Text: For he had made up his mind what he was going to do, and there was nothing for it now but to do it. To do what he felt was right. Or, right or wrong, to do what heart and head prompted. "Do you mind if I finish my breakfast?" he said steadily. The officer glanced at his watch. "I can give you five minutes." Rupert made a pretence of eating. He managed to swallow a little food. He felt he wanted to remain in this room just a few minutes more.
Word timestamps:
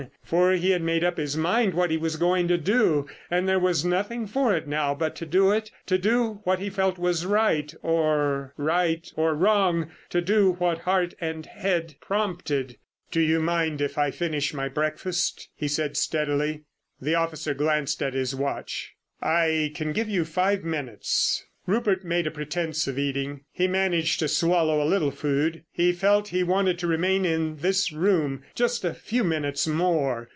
For 0.23 0.53
he 0.53 0.71
had 0.71 0.81
made 0.81 1.03
up 1.03 1.17
his 1.17 1.35
mind 1.37 1.73
what 1.75 1.91
he 1.91 1.97
was 1.97 2.15
going 2.15 2.47
to 2.47 2.57
do, 2.57 3.05
and 3.29 3.47
there 3.47 3.59
was 3.59 3.85
nothing 3.85 4.25
for 4.25 4.55
it 4.55 4.65
now 4.67 4.95
but 4.95 5.15
to 5.17 5.25
do 5.27 5.51
it. 5.51 5.69
To 5.87 5.97
do 5.99 6.39
what 6.45 6.57
he 6.57 6.69
felt 6.71 6.97
was 6.97 7.23
right. 7.25 7.71
Or, 7.83 8.51
right 8.57 9.11
or 9.15 9.35
wrong, 9.35 9.91
to 10.09 10.19
do 10.21 10.53
what 10.53 10.79
heart 10.79 11.13
and 11.21 11.45
head 11.45 11.95
prompted. 11.99 12.77
"Do 13.11 13.19
you 13.19 13.39
mind 13.41 13.79
if 13.81 13.97
I 13.99 14.09
finish 14.09 14.53
my 14.55 14.67
breakfast?" 14.69 15.49
he 15.53 15.67
said 15.67 15.95
steadily. 15.97 16.63
The 16.99 17.13
officer 17.15 17.53
glanced 17.53 18.01
at 18.01 18.15
his 18.15 18.33
watch. 18.33 18.93
"I 19.21 19.71
can 19.75 19.91
give 19.93 20.09
you 20.09 20.25
five 20.25 20.63
minutes." 20.63 21.45
Rupert 21.67 22.03
made 22.03 22.25
a 22.25 22.31
pretence 22.31 22.87
of 22.87 22.97
eating. 22.97 23.41
He 23.51 23.67
managed 23.67 24.17
to 24.19 24.27
swallow 24.27 24.81
a 24.81 24.91
little 24.91 25.11
food. 25.11 25.63
He 25.71 25.91
felt 25.91 26.29
he 26.29 26.41
wanted 26.41 26.79
to 26.79 26.87
remain 26.87 27.23
in 27.23 27.57
this 27.57 27.91
room 27.91 28.41
just 28.55 28.83
a 28.83 28.95
few 28.95 29.23
minutes 29.23 29.67
more. 29.67 30.29